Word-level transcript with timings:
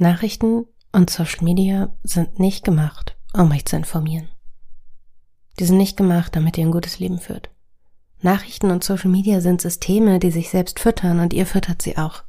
Nachrichten 0.00 0.66
und 0.92 1.10
Social 1.10 1.44
Media 1.44 1.92
sind 2.04 2.38
nicht 2.38 2.64
gemacht, 2.64 3.16
um 3.34 3.50
euch 3.50 3.64
zu 3.64 3.76
informieren. 3.76 4.28
Die 5.58 5.64
sind 5.64 5.76
nicht 5.76 5.96
gemacht, 5.96 6.36
damit 6.36 6.56
ihr 6.56 6.64
ein 6.64 6.72
gutes 6.72 7.00
Leben 7.00 7.18
führt. 7.18 7.50
Nachrichten 8.20 8.70
und 8.70 8.84
Social 8.84 9.10
Media 9.10 9.40
sind 9.40 9.60
Systeme, 9.60 10.18
die 10.18 10.30
sich 10.30 10.50
selbst 10.50 10.78
füttern 10.80 11.20
und 11.20 11.32
ihr 11.32 11.46
füttert 11.46 11.82
sie 11.82 11.98
auch. 11.98 12.22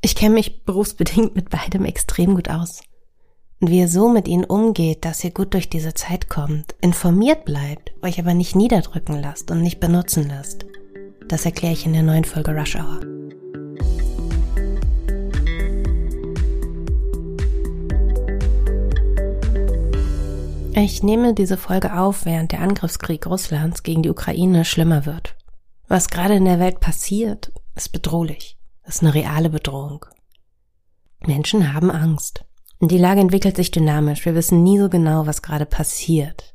Ich 0.00 0.14
kenne 0.14 0.34
mich 0.34 0.64
berufsbedingt 0.64 1.34
mit 1.34 1.50
beidem 1.50 1.84
extrem 1.84 2.34
gut 2.34 2.48
aus. 2.48 2.80
Und 3.60 3.70
wie 3.70 3.80
ihr 3.80 3.88
so 3.88 4.08
mit 4.08 4.28
ihnen 4.28 4.44
umgeht, 4.44 5.04
dass 5.04 5.24
ihr 5.24 5.32
gut 5.32 5.52
durch 5.52 5.68
diese 5.68 5.92
Zeit 5.92 6.28
kommt, 6.28 6.76
informiert 6.80 7.44
bleibt, 7.44 7.92
euch 8.02 8.20
aber 8.20 8.32
nicht 8.32 8.54
niederdrücken 8.54 9.20
lasst 9.20 9.50
und 9.50 9.62
nicht 9.62 9.80
benutzen 9.80 10.28
lasst, 10.28 10.64
das 11.26 11.44
erkläre 11.44 11.74
ich 11.74 11.84
in 11.84 11.92
der 11.92 12.04
neuen 12.04 12.24
Folge 12.24 12.52
Rush 12.54 12.76
Hour. 12.76 13.00
Ich 20.80 21.02
nehme 21.02 21.34
diese 21.34 21.56
Folge 21.56 21.98
auf, 21.98 22.24
während 22.24 22.52
der 22.52 22.60
Angriffskrieg 22.60 23.26
Russlands 23.26 23.82
gegen 23.82 24.04
die 24.04 24.10
Ukraine 24.10 24.64
schlimmer 24.64 25.06
wird. 25.06 25.34
Was 25.88 26.08
gerade 26.08 26.34
in 26.34 26.44
der 26.44 26.60
Welt 26.60 26.78
passiert, 26.78 27.50
ist 27.74 27.90
bedrohlich. 27.90 28.56
ist 28.86 29.02
eine 29.02 29.12
reale 29.12 29.50
Bedrohung. 29.50 30.06
Menschen 31.26 31.74
haben 31.74 31.90
Angst. 31.90 32.44
Und 32.78 32.92
die 32.92 32.98
Lage 32.98 33.20
entwickelt 33.20 33.56
sich 33.56 33.72
dynamisch. 33.72 34.24
Wir 34.24 34.36
wissen 34.36 34.62
nie 34.62 34.78
so 34.78 34.88
genau, 34.88 35.26
was 35.26 35.42
gerade 35.42 35.66
passiert. 35.66 36.54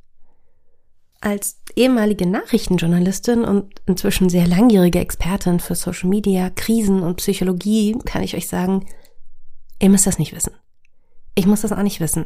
Als 1.19 1.57
ehemalige 1.75 2.25
Nachrichtenjournalistin 2.25 3.43
und 3.43 3.73
inzwischen 3.87 4.29
sehr 4.29 4.47
langjährige 4.47 4.99
Expertin 4.99 5.59
für 5.59 5.75
Social 5.75 6.07
Media, 6.07 6.49
Krisen 6.49 7.03
und 7.03 7.17
Psychologie 7.17 7.97
kann 8.05 8.23
ich 8.23 8.37
euch 8.37 8.47
sagen, 8.47 8.85
ihr 9.81 9.89
müsst 9.89 10.07
das 10.07 10.17
nicht 10.17 10.33
wissen. 10.33 10.53
Ich 11.35 11.45
muss 11.45 11.59
das 11.59 11.73
auch 11.73 11.83
nicht 11.83 11.99
wissen. 11.99 12.25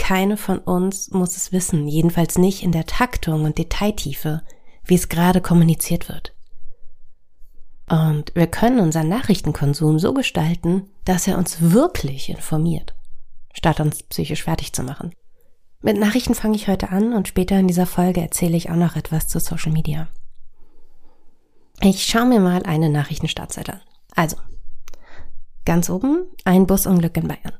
Keine 0.00 0.38
von 0.38 0.58
uns 0.58 1.10
muss 1.10 1.36
es 1.36 1.52
wissen, 1.52 1.86
jedenfalls 1.86 2.38
nicht 2.38 2.62
in 2.62 2.72
der 2.72 2.86
Taktung 2.86 3.44
und 3.44 3.58
Detailtiefe, 3.58 4.42
wie 4.82 4.94
es 4.94 5.10
gerade 5.10 5.42
kommuniziert 5.42 6.08
wird. 6.08 6.34
Und 7.86 8.34
wir 8.34 8.46
können 8.46 8.80
unseren 8.80 9.10
Nachrichtenkonsum 9.10 9.98
so 9.98 10.14
gestalten, 10.14 10.88
dass 11.04 11.28
er 11.28 11.36
uns 11.36 11.60
wirklich 11.60 12.30
informiert, 12.30 12.94
statt 13.52 13.78
uns 13.78 14.02
psychisch 14.04 14.42
fertig 14.42 14.72
zu 14.72 14.82
machen. 14.82 15.12
Mit 15.82 15.98
Nachrichten 15.98 16.34
fange 16.34 16.56
ich 16.56 16.66
heute 16.66 16.88
an 16.88 17.12
und 17.12 17.28
später 17.28 17.58
in 17.58 17.68
dieser 17.68 17.86
Folge 17.86 18.22
erzähle 18.22 18.56
ich 18.56 18.70
auch 18.70 18.76
noch 18.76 18.96
etwas 18.96 19.28
zu 19.28 19.38
Social 19.38 19.70
Media. 19.70 20.08
Ich 21.82 22.06
schaue 22.06 22.26
mir 22.26 22.40
mal 22.40 22.62
eine 22.62 22.88
Nachrichtenstartseite 22.88 23.74
an. 23.74 23.80
Also, 24.16 24.38
ganz 25.66 25.90
oben 25.90 26.26
ein 26.44 26.66
Busunglück 26.66 27.16
in 27.18 27.28
Bayern 27.28 27.59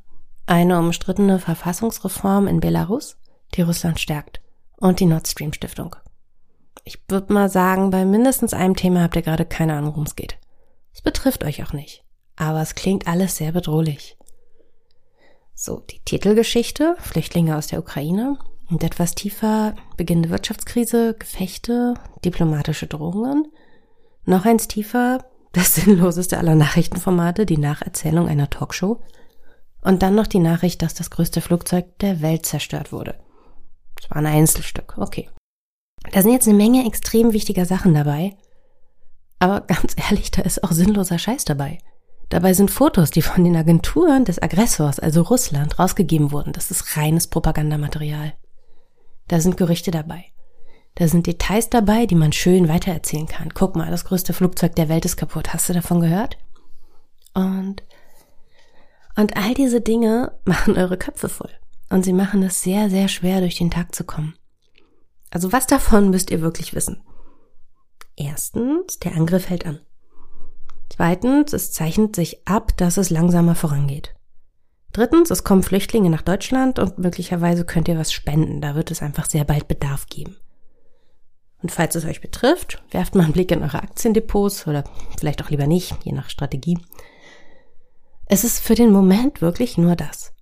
eine 0.51 0.81
umstrittene 0.81 1.39
Verfassungsreform 1.39 2.49
in 2.49 2.59
Belarus, 2.59 3.17
die 3.55 3.63
Russland 3.63 4.01
stärkt, 4.01 4.41
und 4.79 4.99
die 4.99 5.07
Nord 5.07 5.29
Stream 5.29 5.53
Stiftung. 5.53 5.95
Ich 6.83 6.99
würde 7.09 7.33
mal 7.33 7.49
sagen, 7.49 7.91
bei 7.91 8.05
mindestens 8.05 8.53
einem 8.53 8.75
Thema 8.75 9.03
habt 9.03 9.15
ihr 9.15 9.23
gerade 9.23 9.45
keine 9.45 9.75
Ahnung, 9.75 9.93
worum 9.93 10.07
es 10.07 10.17
geht. 10.17 10.39
Es 10.93 11.03
betrifft 11.03 11.45
euch 11.45 11.63
auch 11.63 11.73
nicht, 11.73 12.05
aber 12.35 12.61
es 12.61 12.75
klingt 12.75 13.07
alles 13.07 13.37
sehr 13.37 13.53
bedrohlich. 13.53 14.17
So, 15.55 15.85
die 15.89 16.01
Titelgeschichte, 16.01 16.97
Flüchtlinge 16.99 17.57
aus 17.57 17.69
der 17.69 17.79
Ukraine 17.79 18.37
und 18.71 18.83
etwas 18.83 19.15
tiefer 19.15 19.77
beginnende 19.97 20.31
Wirtschaftskrise, 20.31 21.15
Gefechte, 21.15 21.95
diplomatische 22.25 22.89
Drohungen. 22.89 23.47
Noch 24.25 24.47
eins 24.47 24.67
tiefer, 24.67 25.25
das 25.53 25.77
sinnloseste 25.77 26.39
aller 26.39 26.57
Nachrichtenformate, 26.57 27.47
die 27.47 27.59
Nacherzählung 27.59 28.27
einer 28.27 28.51
Talkshow– 28.51 29.01
und 29.83 30.03
dann 30.03 30.15
noch 30.15 30.27
die 30.27 30.39
Nachricht, 30.39 30.83
dass 30.83 30.95
das 30.95 31.11
größte 31.11 31.41
Flugzeug 31.41 31.99
der 31.99 32.21
Welt 32.21 32.47
zerstört 32.47 32.93
wurde. 32.93 33.15
Das 33.97 34.11
war 34.11 34.19
ein 34.19 34.27
Einzelstück, 34.27 34.97
okay. 34.99 35.29
Da 36.13 36.23
sind 36.23 36.33
jetzt 36.33 36.49
eine 36.49 36.57
Menge 36.57 36.87
extrem 36.87 37.33
wichtiger 37.33 37.67
Sachen 37.67 37.95
dabei. 37.95 38.37
Aber 39.39 39.61
ganz 39.67 39.95
ehrlich, 39.97 40.31
da 40.31 40.43
ist 40.43 40.65
auch 40.65 40.73
sinnloser 40.73 41.19
Scheiß 41.19 41.45
dabei. 41.45 41.79
Dabei 42.29 42.55
sind 42.55 42.71
Fotos, 42.71 43.11
die 43.11 43.23
von 43.23 43.43
den 43.43 43.57
Agenturen 43.57 44.25
des 44.25 44.41
Aggressors, 44.41 45.01
also 45.01 45.23
Russland, 45.23 45.79
rausgegeben 45.79 46.31
wurden. 46.31 46.53
Das 46.53 46.71
ist 46.71 46.97
reines 46.97 47.27
Propagandamaterial. 47.27 48.35
Da 49.27 49.41
sind 49.41 49.57
Gerüchte 49.57 49.91
dabei. 49.91 50.27
Da 50.95 51.09
sind 51.09 51.27
Details 51.27 51.71
dabei, 51.71 52.07
die 52.07 52.15
man 52.15 52.33
schön 52.33 52.69
weitererzählen 52.69 53.27
kann. 53.27 53.53
Guck 53.55 53.75
mal, 53.75 53.91
das 53.91 54.05
größte 54.05 54.33
Flugzeug 54.33 54.77
der 54.77 54.89
Welt 54.89 55.05
ist 55.05 55.17
kaputt. 55.17 55.53
Hast 55.53 55.69
du 55.69 55.73
davon 55.73 56.01
gehört? 56.01 56.37
Und 57.35 57.83
und 59.17 59.37
all 59.37 59.55
diese 59.55 59.81
Dinge 59.81 60.33
machen 60.45 60.77
eure 60.77 60.97
Köpfe 60.97 61.29
voll. 61.29 61.51
Und 61.89 62.05
sie 62.05 62.13
machen 62.13 62.43
es 62.43 62.63
sehr, 62.63 62.89
sehr 62.89 63.09
schwer, 63.09 63.41
durch 63.41 63.57
den 63.57 63.71
Tag 63.71 63.95
zu 63.95 64.05
kommen. 64.05 64.35
Also 65.31 65.53
was 65.53 65.67
davon 65.67 66.11
müsst 66.11 66.31
ihr 66.31 66.41
wirklich 66.41 66.75
wissen? 66.75 67.03
Erstens, 68.17 68.99
der 68.99 69.15
Angriff 69.15 69.49
hält 69.49 69.67
an. 69.67 69.81
Zweitens, 70.89 71.53
es 71.53 71.73
zeichnet 71.73 72.15
sich 72.15 72.47
ab, 72.47 72.77
dass 72.77 72.97
es 72.97 73.11
langsamer 73.11 73.55
vorangeht. 73.55 74.15
Drittens, 74.93 75.31
es 75.31 75.45
kommen 75.45 75.63
Flüchtlinge 75.63 76.11
nach 76.11 76.23
Deutschland 76.23 76.79
und 76.79 76.99
möglicherweise 76.99 77.65
könnt 77.65 77.89
ihr 77.89 77.97
was 77.97 78.13
spenden. 78.13 78.61
Da 78.61 78.75
wird 78.75 78.91
es 78.91 79.03
einfach 79.03 79.27
sehr 79.27 79.45
bald 79.45 79.69
Bedarf 79.69 80.07
geben. 80.07 80.37
Und 81.63 81.71
falls 81.71 81.95
es 81.95 82.05
euch 82.05 82.21
betrifft, 82.21 82.83
werft 82.91 83.15
mal 83.15 83.25
einen 83.25 83.33
Blick 83.33 83.53
in 83.53 83.63
eure 83.63 83.83
Aktiendepots 83.83 84.67
oder 84.67 84.85
vielleicht 85.19 85.45
auch 85.45 85.51
lieber 85.51 85.67
nicht, 85.67 85.95
je 86.05 86.13
nach 86.13 86.31
Strategie. 86.31 86.79
Es 88.33 88.45
ist 88.45 88.61
für 88.61 88.77
den 88.77 88.93
Moment 88.93 89.41
wirklich 89.41 89.77
nur 89.77 89.97
das. 89.97 90.33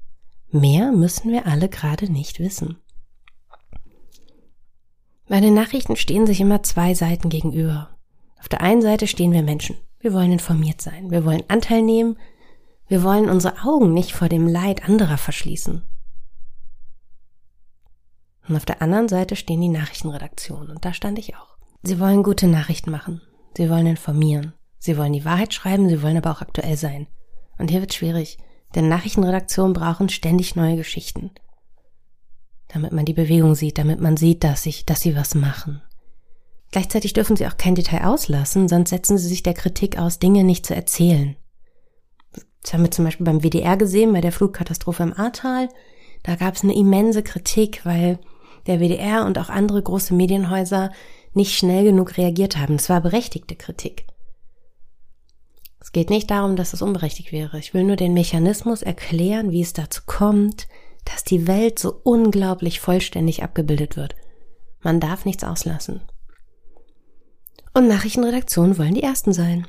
Mehr 0.50 0.93
müssen 0.93 1.32
wir 1.32 1.47
alle 1.47 1.71
gerade 1.71 2.12
nicht 2.12 2.38
wissen. 2.38 2.76
Bei 5.26 5.41
den 5.41 5.54
Nachrichten 5.54 5.97
stehen 5.97 6.27
sich 6.27 6.43
immer 6.43 6.62
zwei 6.62 6.93
Seiten 6.93 7.31
gegenüber. 7.31 7.97
Auf 8.41 8.48
der 8.50 8.60
einen 8.60 8.82
Seite 8.82 9.06
stehen 9.06 9.32
wir 9.32 9.43
Menschen. 9.43 9.78
Wir 10.00 10.12
wollen 10.12 10.32
informiert 10.32 10.82
sein. 10.82 11.10
Wir 11.10 11.25
wollen 11.25 11.44
Anteil 11.48 11.81
nehmen. 11.81 12.19
Wir 12.88 13.03
wollen 13.03 13.31
unsere 13.31 13.65
Augen 13.65 13.94
nicht 13.94 14.12
vor 14.12 14.28
dem 14.28 14.47
Leid 14.47 14.87
anderer 14.87 15.16
verschließen. 15.16 15.82
Und 18.50 18.56
auf 18.56 18.66
der 18.66 18.82
anderen 18.82 19.09
Seite 19.09 19.34
stehen 19.34 19.62
die 19.62 19.69
Nachrichtenredaktionen. 19.69 20.69
Und 20.72 20.84
da 20.84 20.93
stand 20.93 21.19
ich 21.19 21.37
auch. 21.37 21.56
Sie 21.82 21.98
wollen 21.98 22.22
gute 22.22 22.48
Nachrichten 22.48 22.91
machen. 22.91 23.22
Sie 23.56 23.71
wollen 23.71 23.87
informieren. 23.87 24.53
Sie 24.78 24.98
wollen 24.98 25.15
die 25.15 25.25
Wahrheit 25.25 25.54
schreiben. 25.54 25.88
Sie 25.88 26.03
wollen 26.03 26.19
aber 26.19 26.32
auch 26.32 26.43
aktuell 26.43 26.77
sein. 26.77 27.06
Und 27.58 27.70
hier 27.70 27.80
wird 27.80 27.94
schwierig, 27.94 28.38
denn 28.74 28.88
Nachrichtenredaktionen 28.88 29.72
brauchen 29.72 30.08
ständig 30.08 30.56
neue 30.56 30.76
Geschichten. 30.76 31.30
Damit 32.69 32.92
man 32.92 33.04
die 33.04 33.14
Bewegung 33.14 33.54
sieht, 33.54 33.78
damit 33.78 34.00
man 34.00 34.16
sieht, 34.16 34.44
dass, 34.44 34.66
ich, 34.66 34.86
dass 34.86 35.00
sie 35.00 35.16
was 35.16 35.34
machen. 35.34 35.82
Gleichzeitig 36.70 37.14
dürfen 37.14 37.36
sie 37.36 37.47
auch 37.47 37.56
kein 37.56 37.74
Detail 37.74 38.04
auslassen, 38.04 38.68
sonst 38.68 38.91
setzen 38.91 39.16
sie 39.16 39.28
sich 39.28 39.42
der 39.42 39.54
Kritik 39.54 39.98
aus, 39.98 40.18
Dinge 40.18 40.44
nicht 40.44 40.66
zu 40.66 40.74
erzählen. 40.74 41.36
Das 42.62 42.74
haben 42.74 42.82
wir 42.82 42.91
zum 42.91 43.06
Beispiel 43.06 43.24
beim 43.24 43.42
WDR 43.42 43.76
gesehen, 43.78 44.12
bei 44.12 44.20
der 44.20 44.32
Flugkatastrophe 44.32 45.02
im 45.02 45.14
Ahrtal. 45.14 45.70
Da 46.22 46.34
gab 46.34 46.54
es 46.54 46.64
eine 46.64 46.76
immense 46.76 47.22
Kritik, 47.22 47.86
weil 47.86 48.18
der 48.66 48.80
WDR 48.80 49.24
und 49.24 49.38
auch 49.38 49.48
andere 49.48 49.82
große 49.82 50.12
Medienhäuser 50.12 50.92
nicht 51.32 51.56
schnell 51.56 51.84
genug 51.84 52.18
reagiert 52.18 52.58
haben. 52.58 52.74
Es 52.74 52.91
war 52.91 53.00
berechtigte 53.00 53.56
Kritik. 53.56 54.04
Es 55.81 55.93
geht 55.93 56.11
nicht 56.11 56.31
darum, 56.31 56.56
dass 56.56 56.72
es 56.72 56.83
unberechtigt 56.83 57.33
wäre. 57.33 57.59
Ich 57.59 57.72
will 57.72 57.84
nur 57.84 57.97
den 57.97 58.15
Mechanismus 58.15 58.83
erklären, 58.83 59.50
wie 59.50 59.62
es 59.62 59.72
dazu 59.72 60.03
kommt, 60.06 60.66
dass 61.05 61.25
die 61.25 61.47
Welt 61.47 61.78
so 61.78 62.00
unglaublich 62.03 62.81
vollständig 62.81 63.43
abgebildet 63.43 63.97
wird. 63.97 64.15
Man 64.81 65.00
darf 65.00 65.25
nichts 65.25 65.44
auslassen. 65.44 66.03
Und 67.75 67.89
Nachrichtenredaktionen 67.89 68.78
wollen 68.78 68.94
die 68.94 69.03
Ersten 69.03 69.33
sein. 69.33 69.66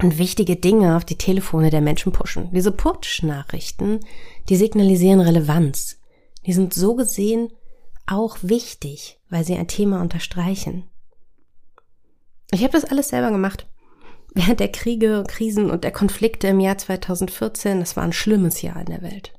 Und 0.00 0.18
wichtige 0.18 0.56
Dinge 0.56 0.96
auf 0.96 1.04
die 1.04 1.18
Telefone 1.18 1.70
der 1.70 1.82
Menschen 1.82 2.12
pushen. 2.12 2.50
Diese 2.52 2.72
Putsch-Nachrichten, 2.72 4.00
die 4.48 4.56
signalisieren 4.56 5.20
Relevanz. 5.20 5.98
Die 6.46 6.52
sind 6.54 6.72
so 6.72 6.94
gesehen 6.94 7.52
auch 8.06 8.38
wichtig, 8.40 9.20
weil 9.28 9.44
sie 9.44 9.56
ein 9.56 9.68
Thema 9.68 10.00
unterstreichen. 10.00 10.88
Ich 12.50 12.62
habe 12.62 12.72
das 12.72 12.84
alles 12.84 13.10
selber 13.10 13.30
gemacht. 13.30 13.66
Während 14.34 14.60
der 14.60 14.70
Kriege, 14.70 15.24
Krisen 15.26 15.70
und 15.70 15.82
der 15.84 15.90
Konflikte 15.90 16.48
im 16.48 16.60
Jahr 16.60 16.78
2014, 16.78 17.80
das 17.80 17.96
war 17.96 18.04
ein 18.04 18.12
schlimmes 18.12 18.62
Jahr 18.62 18.78
in 18.78 18.86
der 18.86 19.02
Welt, 19.02 19.32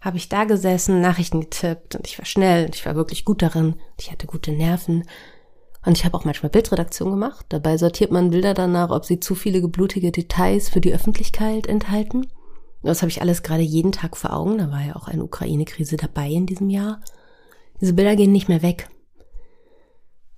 habe 0.00 0.16
ich 0.16 0.28
da 0.28 0.44
gesessen, 0.44 1.00
Nachrichten 1.00 1.40
getippt 1.40 1.94
und 1.94 2.06
ich 2.06 2.18
war 2.18 2.26
schnell 2.26 2.66
und 2.66 2.74
ich 2.74 2.86
war 2.86 2.96
wirklich 2.96 3.24
gut 3.24 3.42
darin. 3.42 3.76
Ich 3.98 4.10
hatte 4.10 4.26
gute 4.26 4.52
Nerven 4.52 5.04
und 5.84 5.96
ich 5.96 6.04
habe 6.04 6.16
auch 6.16 6.24
manchmal 6.24 6.50
Bildredaktion 6.50 7.10
gemacht. 7.10 7.46
Dabei 7.48 7.78
sortiert 7.78 8.10
man 8.10 8.30
Bilder 8.30 8.54
danach, 8.54 8.90
ob 8.90 9.04
sie 9.04 9.20
zu 9.20 9.34
viele 9.34 9.60
geblutige 9.60 10.10
Details 10.10 10.68
für 10.68 10.80
die 10.80 10.92
Öffentlichkeit 10.92 11.68
enthalten. 11.68 12.26
Das 12.82 13.02
habe 13.02 13.10
ich 13.10 13.20
alles 13.20 13.42
gerade 13.42 13.62
jeden 13.62 13.92
Tag 13.92 14.16
vor 14.16 14.32
Augen. 14.32 14.58
Da 14.58 14.70
war 14.70 14.84
ja 14.84 14.96
auch 14.96 15.08
eine 15.08 15.24
Ukraine-Krise 15.24 15.96
dabei 15.96 16.28
in 16.28 16.46
diesem 16.46 16.70
Jahr. 16.70 17.00
Diese 17.80 17.94
Bilder 17.94 18.16
gehen 18.16 18.32
nicht 18.32 18.48
mehr 18.48 18.62
weg. 18.62 18.88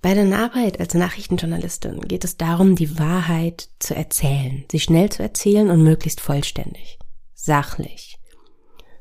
Bei 0.01 0.13
deiner 0.13 0.39
Arbeit 0.39 0.79
als 0.79 0.93
Nachrichtenjournalistin 0.93 1.99
geht 2.01 2.23
es 2.23 2.37
darum, 2.37 2.75
die 2.75 2.97
Wahrheit 2.97 3.69
zu 3.79 3.95
erzählen, 3.95 4.63
sie 4.71 4.79
schnell 4.79 5.09
zu 5.09 5.21
erzählen 5.21 5.69
und 5.69 5.83
möglichst 5.83 6.21
vollständig, 6.21 6.97
sachlich, 7.33 8.17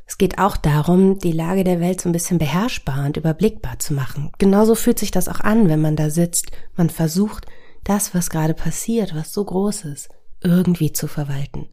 Es 0.06 0.18
geht 0.18 0.38
auch 0.38 0.56
darum, 0.56 1.18
die 1.18 1.32
Lage 1.32 1.64
der 1.64 1.80
Welt 1.80 2.00
so 2.00 2.08
ein 2.08 2.12
bisschen 2.12 2.38
beherrschbar 2.38 3.04
und 3.04 3.16
überblickbar 3.16 3.78
zu 3.78 3.92
machen. 3.92 4.32
Genauso 4.38 4.74
fühlt 4.74 4.98
sich 4.98 5.10
das 5.10 5.28
auch 5.28 5.40
an, 5.40 5.68
wenn 5.68 5.82
man 5.82 5.96
da 5.96 6.08
sitzt. 6.08 6.50
Man 6.76 6.88
versucht, 6.88 7.46
das, 7.84 8.14
was 8.14 8.30
gerade 8.30 8.54
passiert, 8.54 9.14
was 9.14 9.32
so 9.34 9.44
groß 9.44 9.84
ist, 9.84 10.08
irgendwie 10.42 10.92
zu 10.92 11.08
verwalten. 11.08 11.68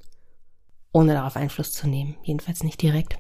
Ohne 0.91 1.13
darauf 1.13 1.37
Einfluss 1.37 1.71
zu 1.71 1.87
nehmen. 1.87 2.17
Jedenfalls 2.23 2.63
nicht 2.63 2.81
direkt. 2.81 3.17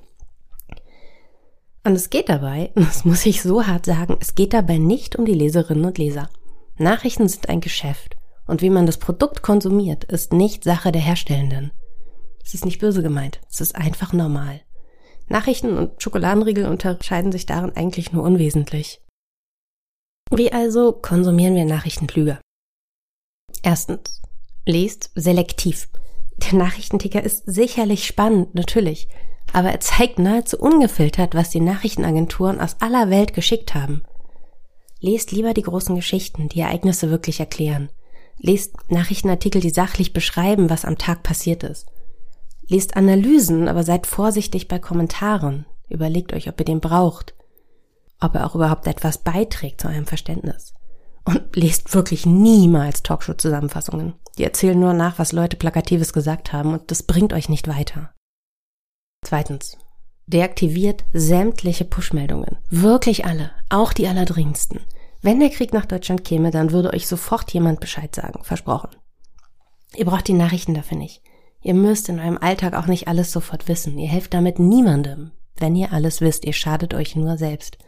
Und 1.85 1.93
es 1.93 2.09
geht 2.09 2.29
dabei, 2.29 2.71
das 2.75 3.05
muss 3.05 3.25
ich 3.25 3.41
so 3.41 3.65
hart 3.65 3.85
sagen, 3.85 4.17
es 4.19 4.35
geht 4.35 4.53
dabei 4.53 4.77
nicht 4.77 5.15
um 5.15 5.25
die 5.25 5.33
Leserinnen 5.33 5.85
und 5.85 5.97
Leser. 5.97 6.29
Nachrichten 6.77 7.29
sind 7.29 7.47
ein 7.47 7.61
Geschäft. 7.61 8.17
Und 8.47 8.61
wie 8.61 8.69
man 8.69 8.85
das 8.85 8.97
Produkt 8.97 9.41
konsumiert, 9.41 10.03
ist 10.03 10.33
nicht 10.33 10.63
Sache 10.63 10.91
der 10.91 11.01
Herstellenden. 11.01 11.71
Es 12.43 12.53
ist 12.53 12.65
nicht 12.65 12.79
böse 12.79 13.01
gemeint, 13.01 13.39
es 13.49 13.61
ist 13.61 13.75
einfach 13.75 14.13
normal. 14.13 14.61
Nachrichten 15.27 15.77
und 15.77 16.01
Schokoladenriegel 16.01 16.65
unterscheiden 16.65 17.31
sich 17.31 17.47
darin 17.47 17.75
eigentlich 17.75 18.11
nur 18.11 18.23
unwesentlich. 18.23 19.01
Wie 20.31 20.51
also 20.51 20.91
konsumieren 20.91 21.55
wir 21.55 21.65
Nachrichten 21.65 22.05
klüger? 22.05 22.39
Erstens, 23.63 24.21
lest 24.65 25.09
selektiv. 25.15 25.89
Der 26.37 26.53
Nachrichtenticker 26.59 27.23
ist 27.23 27.43
sicherlich 27.45 28.05
spannend, 28.05 28.53
natürlich, 28.53 29.07
aber 29.55 29.71
er 29.71 29.79
zeigt 29.79 30.19
nahezu 30.19 30.57
ungefiltert, 30.57 31.33
was 31.33 31.49
die 31.49 31.61
Nachrichtenagenturen 31.61 32.59
aus 32.59 32.75
aller 32.81 33.09
Welt 33.09 33.33
geschickt 33.33 33.73
haben. 33.73 34.03
Lest 34.99 35.31
lieber 35.31 35.53
die 35.53 35.61
großen 35.61 35.95
Geschichten, 35.95 36.49
die 36.49 36.59
Ereignisse 36.59 37.09
wirklich 37.09 37.39
erklären. 37.39 37.89
Lest 38.37 38.75
Nachrichtenartikel, 38.91 39.61
die 39.61 39.69
sachlich 39.69 40.11
beschreiben, 40.11 40.69
was 40.69 40.83
am 40.83 40.97
Tag 40.97 41.23
passiert 41.23 41.63
ist. 41.63 41.87
Lest 42.67 42.97
Analysen, 42.97 43.69
aber 43.69 43.83
seid 43.83 44.07
vorsichtig 44.07 44.67
bei 44.67 44.77
Kommentaren. 44.77 45.65
Überlegt 45.87 46.33
euch, 46.33 46.49
ob 46.49 46.59
ihr 46.59 46.65
den 46.65 46.81
braucht. 46.81 47.33
Ob 48.19 48.35
er 48.35 48.47
auch 48.47 48.55
überhaupt 48.55 48.87
etwas 48.87 49.19
beiträgt 49.19 49.79
zu 49.79 49.87
eurem 49.87 50.05
Verständnis. 50.05 50.73
Und 51.23 51.55
lest 51.55 51.93
wirklich 51.93 52.25
niemals 52.25 53.03
Talkshow-Zusammenfassungen. 53.03 54.15
Die 54.37 54.43
erzählen 54.43 54.77
nur 54.77 54.91
nach, 54.91 55.17
was 55.17 55.31
Leute 55.31 55.55
Plakatives 55.55 56.11
gesagt 56.11 56.51
haben 56.51 56.73
und 56.73 56.91
das 56.91 57.03
bringt 57.03 57.31
euch 57.31 57.47
nicht 57.47 57.69
weiter. 57.69 58.11
Zweitens. 59.25 59.75
Deaktiviert 60.27 61.03
sämtliche 61.11 61.83
Push-Meldungen. 61.83 62.57
Wirklich 62.69 63.25
alle. 63.25 63.51
Auch 63.69 63.91
die 63.91 64.07
allerdringendsten. 64.07 64.81
Wenn 65.23 65.39
der 65.39 65.49
Krieg 65.49 65.73
nach 65.73 65.87
Deutschland 65.87 66.23
käme, 66.23 66.51
dann 66.51 66.71
würde 66.71 66.93
euch 66.93 67.07
sofort 67.07 67.51
jemand 67.51 67.79
Bescheid 67.79 68.13
sagen. 68.13 68.43
Versprochen. 68.43 68.91
Ihr 69.95 70.05
braucht 70.05 70.27
die 70.27 70.33
Nachrichten 70.33 70.75
dafür 70.75 70.97
nicht. 70.97 71.23
Ihr 71.63 71.73
müsst 71.73 72.07
in 72.07 72.19
eurem 72.19 72.37
Alltag 72.37 72.75
auch 72.75 72.85
nicht 72.85 73.07
alles 73.07 73.31
sofort 73.31 73.67
wissen. 73.67 73.97
Ihr 73.97 74.07
helft 74.07 74.35
damit 74.35 74.59
niemandem. 74.59 75.31
Wenn 75.55 75.75
ihr 75.75 75.91
alles 75.91 76.21
wisst, 76.21 76.45
ihr 76.45 76.53
schadet 76.53 76.93
euch 76.93 77.15
nur 77.15 77.37
selbst. 77.37 77.79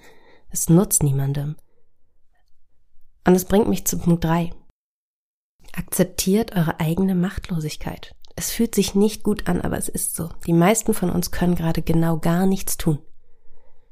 Es 0.50 0.70
nutzt 0.70 1.04
niemandem. 1.04 1.56
Und 3.28 3.36
es 3.36 3.46
bringt 3.46 3.68
mich 3.68 3.86
zu 3.86 4.00
Punkt 4.00 4.24
drei. 4.24 4.54
Akzeptiert 5.74 6.56
eure 6.56 6.80
eigene 6.80 7.14
Machtlosigkeit. 7.14 8.16
Es 8.40 8.52
fühlt 8.52 8.76
sich 8.76 8.94
nicht 8.94 9.24
gut 9.24 9.48
an, 9.48 9.62
aber 9.62 9.80
es 9.80 9.90
ist 9.90 10.16
so. 10.16 10.30
Die 10.46 10.54
meisten 10.54 10.94
von 10.94 11.10
uns 11.10 11.32
können 11.32 11.56
gerade 11.56 11.82
genau 11.82 12.18
gar 12.18 12.46
nichts 12.46 12.78
tun. 12.78 13.00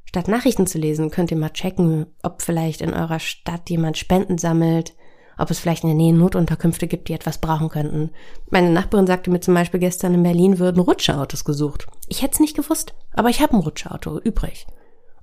Statt 0.06 0.28
Nachrichten 0.28 0.68
zu 0.68 0.78
lesen, 0.78 1.10
könnt 1.10 1.32
ihr 1.32 1.38
mal 1.38 1.50
checken, 1.50 2.06
ob 2.22 2.44
vielleicht 2.44 2.82
in 2.82 2.94
eurer 2.94 3.20
Stadt 3.20 3.72
jemand 3.72 3.98
Spenden 3.98 4.38
sammelt, 4.38 4.94
ob 5.40 5.50
es 5.50 5.58
vielleicht 5.58 5.82
in 5.84 5.90
der 5.90 5.98
Nähe 5.98 6.14
Notunterkünfte 6.14 6.86
gibt, 6.86 7.10
die 7.10 7.14
etwas 7.14 7.40
brauchen 7.40 7.70
könnten. 7.70 8.12
Meine 8.52 8.70
Nachbarin 8.70 9.08
sagte 9.08 9.32
mir 9.32 9.40
zum 9.40 9.56
Beispiel 9.56 9.80
gestern 9.80 10.14
in 10.14 10.22
Berlin 10.22 10.60
würden 10.60 10.80
Rutscheautos 10.80 11.44
gesucht. 11.44 11.88
Ich 12.08 12.22
hätte 12.22 12.36
es 12.36 12.40
nicht 12.40 12.56
gewusst, 12.56 12.94
aber 13.14 13.30
ich 13.30 13.42
habe 13.42 13.54
ein 13.54 13.62
Rutscheauto 13.62 14.20
übrig. 14.20 14.68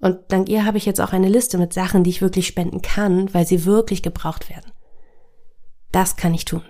Und 0.00 0.19
dank 0.28 0.48
ihr 0.48 0.64
habe 0.64 0.78
ich 0.78 0.84
jetzt 0.84 1.00
auch 1.00 1.12
eine 1.12 1.28
Liste 1.28 1.58
mit 1.58 1.72
Sachen, 1.72 2.02
die 2.02 2.10
ich 2.10 2.22
wirklich 2.22 2.48
spenden 2.48 2.82
kann, 2.82 3.32
weil 3.32 3.46
sie 3.46 3.64
wirklich 3.66 4.02
gebraucht 4.02 4.50
werden. 4.50 4.72
Das 5.92 6.16
kann 6.16 6.34
ich 6.34 6.44
tun. 6.44 6.62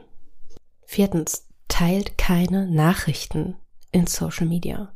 Viertens, 0.85 1.49
teilt 1.73 2.19
keine 2.19 2.67
Nachrichten 2.67 3.57
in 3.93 4.07
Social 4.07 4.47
Media. 4.47 4.93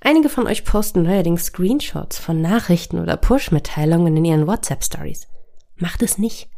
Einige 0.00 0.28
von 0.28 0.46
euch 0.46 0.64
posten 0.64 1.02
neuerdings 1.02 1.46
Screenshots 1.46 2.16
von 2.20 2.40
Nachrichten 2.40 3.00
oder 3.00 3.16
Push-Mitteilungen 3.16 4.16
in 4.16 4.24
ihren 4.24 4.46
WhatsApp-Stories. 4.46 5.26
Macht 5.74 6.00
es 6.00 6.18
nicht. 6.18 6.48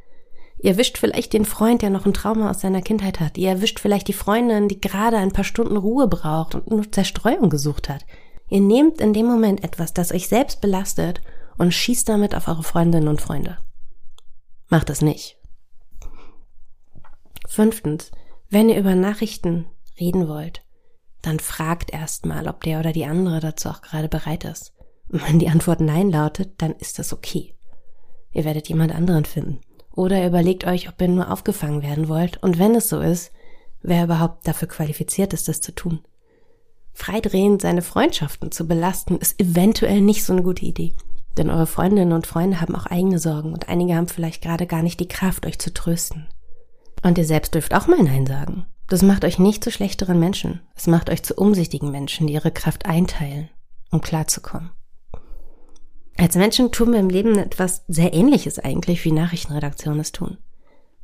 Ihr 0.59 0.73
erwischt 0.73 0.99
vielleicht 0.99 1.33
den 1.33 1.47
Freund, 1.47 1.81
der 1.81 1.89
noch 1.89 2.05
ein 2.05 2.13
Trauma 2.13 2.51
aus 2.51 2.61
seiner 2.61 2.83
Kindheit 2.83 3.21
hat. 3.21 3.39
Ihr 3.39 3.49
erwischt 3.49 3.81
vielleicht 3.81 4.07
die 4.09 4.13
Freundin, 4.13 4.69
die 4.69 4.83
gerade 4.83 5.17
ein 5.17 5.33
paar 5.33 5.45
Stunden 5.45 5.79
Ruhe 5.79 6.09
braucht 6.09 6.55
und 6.55 6.71
nur 6.71 6.93
Zerstreuung 6.93 7.49
gesucht 7.49 7.89
hat. 7.89 8.05
Ihr 8.51 8.61
nehmt 8.61 9.01
in 9.01 9.15
dem 9.15 9.25
Moment 9.25 9.65
etwas, 9.65 9.95
das 9.95 10.13
euch 10.13 10.29
selbst 10.29 10.61
belastet 10.61 11.23
und 11.57 11.73
schießt 11.73 12.07
damit 12.07 12.35
auf 12.35 12.49
eure 12.49 12.65
Freundinnen 12.65 13.09
und 13.09 13.23
Freunde. 13.23 13.57
Macht 14.69 14.91
es 14.91 15.01
nicht. 15.01 15.39
Fünftens, 17.49 18.11
wenn 18.49 18.69
ihr 18.69 18.79
über 18.79 18.95
Nachrichten 18.95 19.67
reden 19.99 20.29
wollt, 20.29 20.63
dann 21.23 21.41
fragt 21.41 21.93
erstmal, 21.93 22.49
ob 22.49 22.63
der 22.63 22.81
oder 22.81 22.93
die 22.93 23.07
andere 23.07 23.41
dazu 23.41 23.71
auch 23.71 23.83
gerade 23.83 24.09
bereit 24.09 24.45
ist. 24.45 24.73
Und 25.09 25.27
wenn 25.27 25.39
die 25.39 25.49
Antwort 25.49 25.81
Nein 25.81 26.11
lautet, 26.11 26.55
dann 26.59 26.73
ist 26.73 26.99
das 26.99 27.13
okay. 27.13 27.55
Ihr 28.33 28.45
werdet 28.45 28.69
jemand 28.69 28.95
anderen 28.95 29.25
finden. 29.25 29.61
Oder 29.93 30.27
überlegt 30.27 30.67
euch, 30.67 30.89
ob 30.89 31.01
ihr 31.01 31.09
nur 31.09 31.31
aufgefangen 31.31 31.83
werden 31.83 32.09
wollt 32.09 32.43
und 32.43 32.59
wenn 32.59 32.75
es 32.75 32.89
so 32.89 33.01
ist, 33.01 33.33
wer 33.81 34.05
überhaupt 34.05 34.47
dafür 34.49 34.67
qualifiziert 34.67 35.33
ist, 35.33 35.47
das 35.47 35.61
zu 35.61 35.73
tun. 35.73 36.01
Freidrehend 36.93 37.63
seine 37.63 37.83
Freundschaften 37.83 38.51
zu 38.51 38.67
belasten, 38.67 39.17
ist 39.17 39.41
eventuell 39.41 40.01
nicht 40.01 40.25
so 40.25 40.33
eine 40.33 40.43
gute 40.43 40.65
Idee. 40.65 40.95
Denn 41.37 41.51
eure 41.51 41.67
Freundinnen 41.67 42.13
und 42.13 42.27
Freunde 42.27 42.61
haben 42.61 42.75
auch 42.77 42.87
eigene 42.87 43.19
Sorgen 43.19 43.53
und 43.53 43.69
einige 43.69 43.95
haben 43.95 44.09
vielleicht 44.09 44.43
gerade 44.43 44.67
gar 44.67 44.83
nicht 44.83 45.01
die 45.01 45.09
Kraft, 45.09 45.47
euch 45.47 45.59
zu 45.59 45.73
trösten. 45.73 46.29
Und 47.05 47.19
ihr 47.19 47.27
selbst 47.27 47.55
dürft 47.55 47.75
auch 47.75 47.87
mal 47.87 48.03
Nein 48.03 48.27
sagen. 48.27 48.65
Das 48.89 49.03
macht 49.03 49.27
euch 49.27 49.39
nicht 49.39 49.63
zu 49.63 49.71
schlechteren 49.71 50.19
Menschen. 50.19 50.63
Es 50.75 50.87
macht 50.87 51.11
euch 51.11 51.23
zu 51.23 51.35
umsichtigen 51.35 51.91
Menschen, 51.91 52.27
die 52.27 52.33
ihre 52.33 52.51
Kraft 52.51 52.87
einteilen, 52.87 53.51
um 53.91 54.01
klarzukommen. 54.01 54.71
Als 56.17 56.35
Menschen 56.35 56.73
tun 56.73 56.93
wir 56.93 57.01
im 57.01 57.11
Leben 57.11 57.39
etwas 57.39 57.85
sehr 57.89 58.15
Ähnliches 58.15 58.59
eigentlich, 58.59 59.05
wie 59.05 59.13
Nachrichtenredaktionen 59.13 60.01
es 60.01 60.13
tun. 60.13 60.39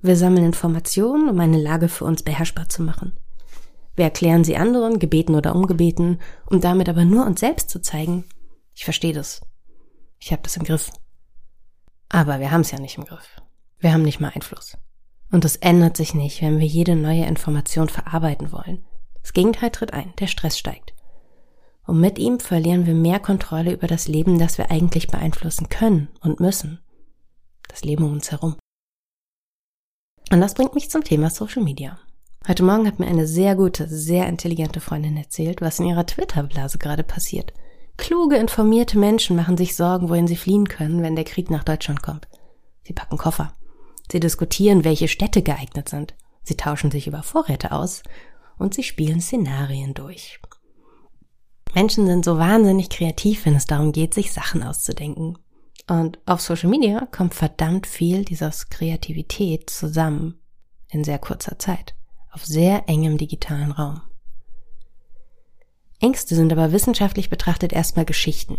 Wir 0.01 0.17
sammeln 0.17 0.47
Informationen, 0.47 1.29
um 1.29 1.39
eine 1.39 1.61
Lage 1.61 1.89
für 1.89 2.07
uns 2.07 2.23
beherrschbar 2.23 2.71
zu 2.71 2.83
machen. 2.83 3.19
Wir 3.95 4.07
erklären 4.07 4.43
sie 4.43 4.57
anderen, 4.57 5.01
gebeten 5.01 5.35
oder 5.35 5.55
ungebeten, 5.55 6.19
um 6.47 6.63
damit 6.63 6.89
aber 6.89 7.05
nur 7.05 7.27
uns 7.27 7.41
selbst 7.41 7.69
zu 7.69 7.83
zeigen, 7.83 8.25
ich 8.75 8.85
verstehe 8.85 9.13
das. 9.13 9.43
Ich 10.19 10.33
habe 10.33 10.43
das 10.43 10.57
im 10.57 10.65
Griff. 10.65 10.91
Aber 12.09 12.41
wir 12.41 12.51
haben 12.51 12.63
es 12.63 12.71
ja 12.71 12.81
nicht 12.81 12.97
im 12.97 13.05
Griff. 13.05 13.37
Wir 13.79 13.93
haben 13.93 14.03
nicht 14.03 14.21
mal 14.21 14.33
Einfluss. 14.35 14.79
Und 15.31 15.45
es 15.45 15.57
ändert 15.57 15.97
sich 15.97 16.15
nicht, 16.15 16.43
wenn 16.43 16.59
wir 16.59 16.67
jede 16.67 16.97
neue 16.97 17.25
Information 17.25 17.89
verarbeiten 17.89 18.53
wollen. 18.53 18.85
Das 19.23 19.33
Gegenteil 19.33 19.71
tritt 19.71 19.93
ein, 19.93 20.13
der 20.19 20.27
Stress 20.27 20.59
steigt. 20.59 20.93
Und 21.87 22.01
mit 22.01 22.19
ihm 22.19 22.41
verlieren 22.41 22.87
wir 22.87 22.95
mehr 22.95 23.21
Kontrolle 23.21 23.73
über 23.73 23.87
das 23.87 24.09
Leben, 24.09 24.39
das 24.39 24.59
wir 24.59 24.71
eigentlich 24.71 25.09
beeinflussen 25.09 25.69
können 25.69 26.09
und 26.21 26.41
müssen. 26.41 26.81
Das 27.69 27.85
Leben 27.85 28.05
um 28.05 28.13
uns 28.13 28.31
herum. 28.31 28.57
Und 30.33 30.41
das 30.41 30.55
bringt 30.55 30.75
mich 30.75 30.91
zum 30.91 31.05
Thema 31.05 31.31
Social 31.31 31.63
Media. 31.63 31.99
Heute 32.47 32.63
Morgen 32.63 32.87
hat 32.87 32.99
mir 32.99 33.07
eine 33.07 33.27
sehr 33.27 33.55
gute, 33.55 33.89
sehr 33.89 34.27
intelligente 34.29 34.81
Freundin 34.81 35.17
erzählt, 35.17 35.61
was 35.61 35.79
in 35.79 35.87
ihrer 35.87 36.07
Twitter-Blase 36.07 36.79
gerade 36.79 37.03
passiert. 37.03 37.53
Kluge, 37.97 38.37
informierte 38.37 38.99
Menschen 38.99 39.37
machen 39.37 39.57
sich 39.57 39.77
Sorgen, 39.77 40.09
wohin 40.09 40.27
sie 40.27 40.37
fliehen 40.37 40.69
können, 40.69 41.03
wenn 41.03 41.17
der 41.17 41.25
Krieg 41.25 41.51
nach 41.51 41.65
Deutschland 41.65 42.03
kommt. 42.03 42.29
Sie 42.83 42.93
packen 42.95 43.19
Koffer. 43.19 43.53
Sie 44.11 44.21
diskutieren, 44.21 44.85
welche 44.85 45.09
Städte 45.09 45.43
geeignet 45.43 45.89
sind. 45.89 46.15
Sie 46.43 46.57
tauschen 46.57 46.91
sich 46.91 47.07
über 47.07 47.23
Vorräte 47.23 47.73
aus 47.73 48.03
und 48.59 48.75
sie 48.75 48.83
spielen 48.83 49.21
Szenarien 49.21 49.95
durch. 49.95 50.41
Menschen 51.75 52.07
sind 52.07 52.25
so 52.25 52.39
wahnsinnig 52.39 52.91
kreativ, 52.91 53.47
wenn 53.47 53.55
es 53.55 53.67
darum 53.67 53.93
geht, 53.93 54.15
sich 54.15 54.33
Sachen 54.33 54.63
auszudenken. 54.63 55.39
Und 55.89 56.19
auf 56.27 56.41
Social 56.41 56.69
Media 56.69 57.07
kommt 57.07 57.35
verdammt 57.35 57.87
viel 57.87 58.25
dieser 58.25 58.51
Kreativität 58.71 59.71
zusammen 59.71 60.41
in 60.89 61.05
sehr 61.05 61.19
kurzer 61.19 61.59
Zeit, 61.59 61.95
auf 62.33 62.45
sehr 62.45 62.89
engem 62.89 63.19
digitalen 63.19 63.71
Raum. 63.71 64.03
Ängste 66.01 66.35
sind 66.35 66.53
aber 66.53 66.73
wissenschaftlich 66.73 67.31
betrachtet 67.31 67.73
erstmal 67.73 68.05
Geschichten. 68.05 68.59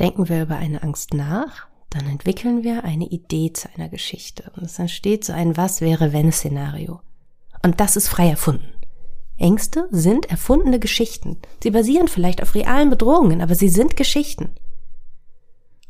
Denken 0.00 0.28
wir 0.28 0.42
über 0.42 0.56
eine 0.56 0.82
Angst 0.82 1.12
nach, 1.12 1.68
dann 1.94 2.06
entwickeln 2.06 2.62
wir 2.62 2.84
eine 2.84 3.06
Idee 3.06 3.52
zu 3.52 3.68
einer 3.74 3.88
Geschichte 3.88 4.50
und 4.56 4.64
es 4.64 4.78
entsteht 4.78 5.24
so 5.24 5.32
ein 5.32 5.56
Was 5.56 5.80
wäre 5.80 6.12
wenn 6.12 6.32
Szenario. 6.32 7.00
Und 7.62 7.80
das 7.80 7.96
ist 7.96 8.08
frei 8.08 8.28
erfunden. 8.28 8.72
Ängste 9.38 9.88
sind 9.90 10.30
erfundene 10.30 10.78
Geschichten. 10.78 11.38
Sie 11.62 11.70
basieren 11.70 12.08
vielleicht 12.08 12.42
auf 12.42 12.54
realen 12.54 12.90
Bedrohungen, 12.90 13.40
aber 13.40 13.54
sie 13.54 13.68
sind 13.68 13.96
Geschichten. 13.96 14.50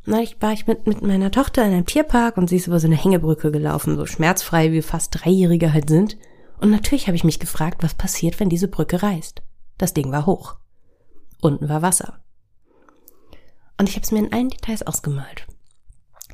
Neulich 0.04 0.37
war 0.40 0.52
ich 0.52 0.66
mit, 0.66 0.87
mit 0.87 1.02
meiner 1.02 1.30
Tochter 1.30 1.64
in 1.64 1.73
einem 1.73 1.87
Tierpark 1.87 2.37
und 2.37 2.49
sie 2.49 2.56
ist 2.56 2.66
über 2.66 2.80
so 2.80 2.88
eine 2.88 2.97
Hängebrücke 2.97 3.52
gelaufen, 3.52 3.97
so 3.97 4.06
schmerzfrei 4.06 4.73
wie 4.73 4.82
fast 4.82 5.14
Dreijährige 5.14 5.73
halt 5.73 5.88
sind. 5.88 6.16
Und 6.61 6.71
natürlich 6.71 7.06
habe 7.06 7.16
ich 7.16 7.25
mich 7.25 7.38
gefragt, 7.38 7.82
was 7.82 7.94
passiert, 7.94 8.40
wenn 8.40 8.49
diese 8.49 8.68
Brücke 8.68 9.02
reißt. 9.02 9.42
Das 9.78 9.94
Ding 9.94 10.11
war 10.11 10.26
hoch. 10.26 10.56
unten 11.40 11.68
war 11.68 11.82
Wasser. 11.82 12.21
Und 13.78 13.88
ich 13.88 13.97
habe 13.97 14.04
es 14.04 14.12
mir 14.12 14.21
in 14.21 14.32
allen 14.32 14.49
Details 14.49 14.82
ausgemalt. 14.82 15.47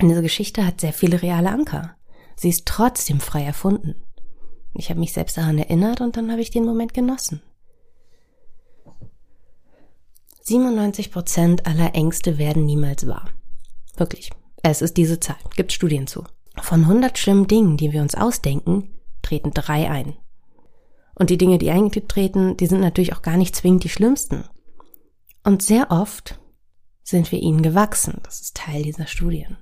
Und 0.00 0.08
diese 0.08 0.22
Geschichte 0.22 0.64
hat 0.64 0.80
sehr 0.80 0.92
viele 0.92 1.22
reale 1.22 1.50
Anker. 1.50 1.96
Sie 2.36 2.48
ist 2.48 2.66
trotzdem 2.66 3.20
frei 3.20 3.42
erfunden. 3.42 3.96
Ich 4.74 4.90
habe 4.90 5.00
mich 5.00 5.12
selbst 5.12 5.36
daran 5.36 5.58
erinnert 5.58 6.00
und 6.00 6.16
dann 6.16 6.30
habe 6.30 6.40
ich 6.40 6.50
den 6.50 6.64
Moment 6.64 6.94
genossen. 6.94 7.42
97 10.42 11.10
Prozent 11.10 11.66
aller 11.66 11.94
Ängste 11.94 12.38
werden 12.38 12.64
niemals 12.64 13.06
wahr. 13.06 13.28
Wirklich. 13.96 14.30
Es 14.62 14.82
ist 14.82 14.96
diese 14.96 15.20
Zahl. 15.20 15.36
Gibt 15.56 15.72
Studien 15.72 16.06
zu. 16.06 16.24
Von 16.60 16.82
100 16.82 17.18
schlimmen 17.18 17.46
Dingen, 17.46 17.76
die 17.76 17.92
wir 17.92 18.00
uns 18.00 18.14
ausdenken, 18.14 18.98
treten 19.22 19.50
drei 19.50 19.90
ein. 19.90 20.16
Und 21.14 21.30
die 21.30 21.38
Dinge, 21.38 21.58
die 21.58 21.70
eingetreten, 21.70 22.56
die 22.56 22.66
sind 22.66 22.80
natürlich 22.80 23.12
auch 23.12 23.22
gar 23.22 23.36
nicht 23.36 23.56
zwingend 23.56 23.84
die 23.84 23.88
schlimmsten. 23.88 24.44
Und 25.44 25.62
sehr 25.62 25.90
oft 25.90 26.38
sind 27.02 27.32
wir 27.32 27.40
ihnen 27.40 27.62
gewachsen. 27.62 28.20
Das 28.22 28.40
ist 28.40 28.56
Teil 28.56 28.82
dieser 28.82 29.06
Studien. 29.06 29.58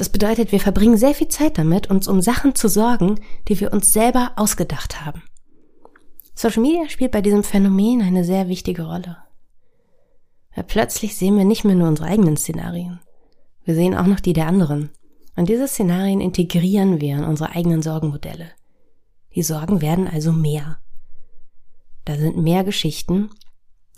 Das 0.00 0.08
bedeutet, 0.08 0.50
wir 0.50 0.60
verbringen 0.60 0.96
sehr 0.96 1.14
viel 1.14 1.28
Zeit 1.28 1.58
damit, 1.58 1.90
uns 1.90 2.08
um 2.08 2.22
Sachen 2.22 2.54
zu 2.54 2.68
sorgen, 2.68 3.20
die 3.48 3.60
wir 3.60 3.70
uns 3.70 3.92
selber 3.92 4.32
ausgedacht 4.36 5.04
haben. 5.04 5.22
Social 6.34 6.62
Media 6.62 6.88
spielt 6.88 7.12
bei 7.12 7.20
diesem 7.20 7.44
Phänomen 7.44 8.00
eine 8.00 8.24
sehr 8.24 8.48
wichtige 8.48 8.84
Rolle. 8.84 9.18
Weil 10.54 10.64
plötzlich 10.64 11.18
sehen 11.18 11.36
wir 11.36 11.44
nicht 11.44 11.64
mehr 11.64 11.74
nur 11.74 11.86
unsere 11.86 12.08
eigenen 12.08 12.38
Szenarien. 12.38 13.00
Wir 13.64 13.74
sehen 13.74 13.94
auch 13.94 14.06
noch 14.06 14.20
die 14.20 14.32
der 14.32 14.46
anderen. 14.46 14.88
Und 15.36 15.50
diese 15.50 15.68
Szenarien 15.68 16.22
integrieren 16.22 17.02
wir 17.02 17.18
in 17.18 17.24
unsere 17.24 17.50
eigenen 17.50 17.82
Sorgenmodelle. 17.82 18.52
Die 19.34 19.42
Sorgen 19.42 19.82
werden 19.82 20.08
also 20.08 20.32
mehr. 20.32 20.78
Da 22.06 22.16
sind 22.16 22.38
mehr 22.38 22.64
Geschichten, 22.64 23.28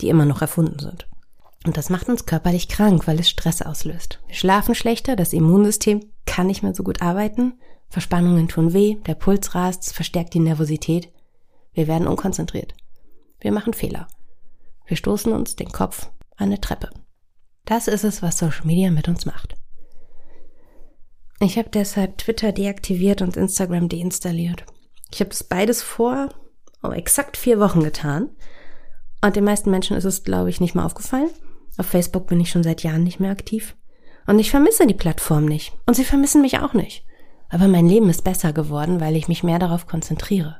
die 0.01 0.09
immer 0.09 0.25
noch 0.25 0.41
erfunden 0.41 0.79
sind. 0.79 1.07
Und 1.65 1.77
das 1.77 1.89
macht 1.89 2.09
uns 2.09 2.25
körperlich 2.25 2.67
krank, 2.67 3.07
weil 3.07 3.19
es 3.19 3.29
Stress 3.29 3.61
auslöst. 3.61 4.19
Wir 4.27 4.35
schlafen 4.35 4.75
schlechter, 4.75 5.15
das 5.15 5.33
Immunsystem 5.33 6.01
kann 6.25 6.47
nicht 6.47 6.63
mehr 6.63 6.75
so 6.75 6.83
gut 6.83 7.01
arbeiten, 7.01 7.53
Verspannungen 7.89 8.47
tun 8.47 8.73
weh, 8.73 8.95
der 9.05 9.15
Puls 9.15 9.55
rast, 9.55 9.93
verstärkt 9.93 10.33
die 10.33 10.39
Nervosität. 10.39 11.11
Wir 11.73 11.87
werden 11.87 12.07
unkonzentriert. 12.07 12.73
Wir 13.39 13.51
machen 13.51 13.73
Fehler. 13.73 14.07
Wir 14.85 14.97
stoßen 14.97 15.31
uns 15.31 15.55
den 15.55 15.71
Kopf 15.71 16.09
an 16.35 16.47
eine 16.47 16.59
Treppe. 16.59 16.89
Das 17.65 17.87
ist 17.87 18.03
es, 18.03 18.21
was 18.21 18.37
Social 18.37 18.65
Media 18.65 18.91
mit 18.91 19.07
uns 19.07 19.25
macht. 19.25 19.55
Ich 21.39 21.57
habe 21.57 21.69
deshalb 21.69 22.17
Twitter 22.17 22.51
deaktiviert 22.51 23.21
und 23.21 23.37
Instagram 23.37 23.89
deinstalliert. 23.89 24.65
Ich 25.11 25.19
habe 25.19 25.29
das 25.29 25.43
beides 25.43 25.81
vor 25.81 26.29
oh, 26.83 26.91
exakt 26.91 27.37
vier 27.37 27.59
Wochen 27.59 27.83
getan. 27.83 28.29
Und 29.21 29.35
den 29.35 29.45
meisten 29.45 29.71
Menschen 29.71 29.95
ist 29.95 30.03
es, 30.03 30.23
glaube 30.23 30.49
ich, 30.49 30.59
nicht 30.59 30.75
mal 30.75 30.85
aufgefallen. 30.85 31.29
Auf 31.77 31.87
Facebook 31.87 32.27
bin 32.27 32.39
ich 32.39 32.49
schon 32.49 32.63
seit 32.63 32.83
Jahren 32.83 33.03
nicht 33.03 33.19
mehr 33.19 33.31
aktiv. 33.31 33.75
Und 34.27 34.39
ich 34.39 34.51
vermisse 34.51 34.87
die 34.87 34.93
Plattform 34.93 35.45
nicht. 35.45 35.73
Und 35.85 35.95
sie 35.95 36.05
vermissen 36.05 36.41
mich 36.41 36.59
auch 36.59 36.73
nicht. 36.73 37.05
Aber 37.49 37.67
mein 37.67 37.87
Leben 37.87 38.09
ist 38.09 38.23
besser 38.23 38.53
geworden, 38.53 38.99
weil 38.99 39.15
ich 39.15 39.27
mich 39.27 39.43
mehr 39.43 39.59
darauf 39.59 39.85
konzentriere. 39.85 40.57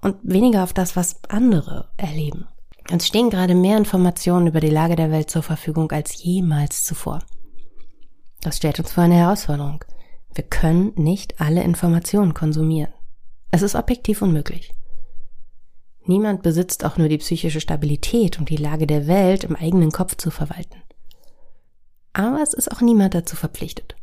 Und 0.00 0.16
weniger 0.22 0.64
auf 0.64 0.72
das, 0.72 0.96
was 0.96 1.22
andere 1.28 1.90
erleben. 1.96 2.48
Uns 2.90 3.06
stehen 3.06 3.30
gerade 3.30 3.54
mehr 3.54 3.76
Informationen 3.76 4.46
über 4.46 4.60
die 4.60 4.70
Lage 4.70 4.96
der 4.96 5.10
Welt 5.10 5.30
zur 5.30 5.42
Verfügung 5.42 5.92
als 5.92 6.22
jemals 6.22 6.84
zuvor. 6.84 7.20
Das 8.40 8.56
stellt 8.56 8.80
uns 8.80 8.92
vor 8.92 9.04
eine 9.04 9.16
Herausforderung. 9.16 9.84
Wir 10.34 10.44
können 10.44 10.92
nicht 10.96 11.40
alle 11.40 11.62
Informationen 11.62 12.34
konsumieren. 12.34 12.92
Es 13.50 13.62
ist 13.62 13.74
objektiv 13.74 14.22
unmöglich. 14.22 14.72
Niemand 16.10 16.42
besitzt 16.42 16.84
auch 16.84 16.96
nur 16.96 17.08
die 17.08 17.18
psychische 17.18 17.60
Stabilität 17.60 18.40
und 18.40 18.48
die 18.48 18.56
Lage 18.56 18.88
der 18.88 19.06
Welt 19.06 19.44
im 19.44 19.54
eigenen 19.54 19.92
Kopf 19.92 20.16
zu 20.16 20.32
verwalten. 20.32 20.82
Aber 22.12 22.42
es 22.42 22.52
ist 22.52 22.72
auch 22.72 22.80
niemand 22.80 23.14
dazu 23.14 23.36
verpflichtet. 23.36 23.94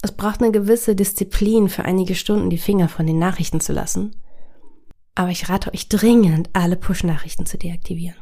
Es 0.00 0.12
braucht 0.12 0.40
eine 0.40 0.50
gewisse 0.50 0.96
Disziplin, 0.96 1.68
für 1.68 1.84
einige 1.84 2.14
Stunden 2.14 2.48
die 2.48 2.56
Finger 2.56 2.88
von 2.88 3.06
den 3.06 3.18
Nachrichten 3.18 3.60
zu 3.60 3.74
lassen. 3.74 4.16
Aber 5.14 5.28
ich 5.28 5.50
rate 5.50 5.74
euch 5.74 5.90
dringend, 5.90 6.48
alle 6.54 6.76
Push-Nachrichten 6.76 7.44
zu 7.44 7.58
deaktivieren. 7.58 8.16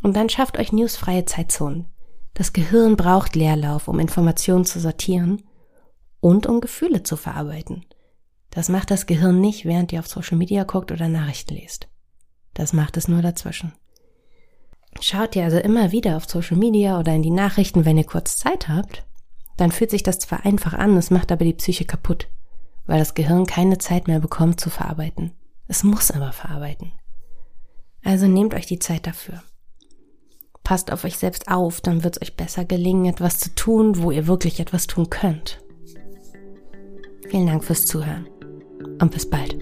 Und 0.00 0.14
dann 0.14 0.28
schafft 0.28 0.60
euch 0.60 0.70
newsfreie 0.70 1.24
Zeitzonen. 1.24 1.86
Das 2.34 2.52
Gehirn 2.52 2.96
braucht 2.96 3.34
Leerlauf, 3.34 3.88
um 3.88 3.98
Informationen 3.98 4.64
zu 4.64 4.78
sortieren 4.78 5.42
und 6.20 6.46
um 6.46 6.60
Gefühle 6.60 7.02
zu 7.02 7.16
verarbeiten. 7.16 7.84
Das 8.50 8.68
macht 8.68 8.92
das 8.92 9.06
Gehirn 9.06 9.40
nicht, 9.40 9.64
während 9.64 9.92
ihr 9.92 9.98
auf 9.98 10.06
Social 10.06 10.38
Media 10.38 10.62
guckt 10.62 10.92
oder 10.92 11.08
Nachrichten 11.08 11.56
lest. 11.56 11.88
Das 12.56 12.72
macht 12.72 12.96
es 12.96 13.06
nur 13.06 13.20
dazwischen. 13.20 13.72
Schaut 15.00 15.36
ihr 15.36 15.44
also 15.44 15.58
immer 15.58 15.92
wieder 15.92 16.16
auf 16.16 16.28
Social 16.28 16.56
Media 16.56 16.98
oder 16.98 17.14
in 17.14 17.22
die 17.22 17.30
Nachrichten, 17.30 17.84
wenn 17.84 17.98
ihr 17.98 18.04
kurz 18.04 18.38
Zeit 18.38 18.68
habt, 18.68 19.04
dann 19.58 19.70
fühlt 19.70 19.90
sich 19.90 20.02
das 20.02 20.18
zwar 20.18 20.44
einfach 20.46 20.72
an, 20.72 20.96
es 20.96 21.10
macht 21.10 21.30
aber 21.30 21.44
die 21.44 21.52
Psyche 21.52 21.84
kaputt, 21.84 22.28
weil 22.86 22.98
das 22.98 23.14
Gehirn 23.14 23.46
keine 23.46 23.76
Zeit 23.76 24.08
mehr 24.08 24.20
bekommt 24.20 24.58
zu 24.58 24.70
verarbeiten. 24.70 25.32
Es 25.68 25.84
muss 25.84 26.10
aber 26.10 26.32
verarbeiten. 26.32 26.92
Also 28.02 28.26
nehmt 28.26 28.54
euch 28.54 28.66
die 28.66 28.78
Zeit 28.78 29.06
dafür. 29.06 29.42
Passt 30.62 30.90
auf 30.90 31.04
euch 31.04 31.18
selbst 31.18 31.48
auf, 31.48 31.82
dann 31.82 32.04
wird 32.04 32.16
es 32.16 32.22
euch 32.22 32.36
besser 32.36 32.64
gelingen, 32.64 33.04
etwas 33.06 33.38
zu 33.38 33.54
tun, 33.54 34.02
wo 34.02 34.10
ihr 34.10 34.26
wirklich 34.26 34.60
etwas 34.60 34.86
tun 34.86 35.10
könnt. 35.10 35.62
Vielen 37.28 37.46
Dank 37.46 37.64
fürs 37.64 37.84
Zuhören 37.84 38.26
und 38.98 39.10
bis 39.10 39.28
bald. 39.28 39.55